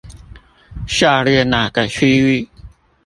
[0.87, 2.07] 下列哪個區
[2.39, 2.49] 域